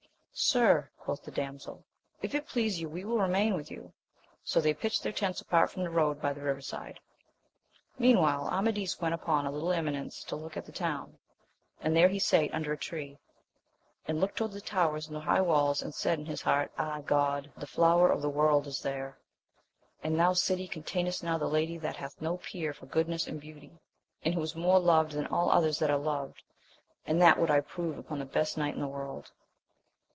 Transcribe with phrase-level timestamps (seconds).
[0.33, 1.83] Sir, quoth the damsel,
[2.23, 3.93] if it please you we will remain with you;
[4.43, 6.99] so they pitched their tents apart from the road, by the river side.
[7.99, 11.19] Mean while Amadis went upon a little eminence to loak at the town,
[11.81, 13.19] and there he sate under a tree,
[14.07, 16.71] and looked toward the towers and the high walls, and he said in his heart,
[16.75, 17.51] ah, God!
[17.57, 19.19] the flower of the world is there!
[20.01, 23.79] and thou city containest now the lady that hath no peer for goodness and beauty;
[24.23, 26.41] and who is more loved than all others that are loved,
[27.05, 29.29] and that would I prove upon the best knight in the world.